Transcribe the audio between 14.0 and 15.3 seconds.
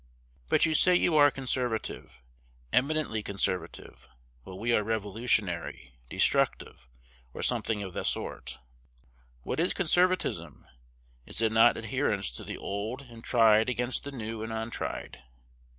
the new and untried?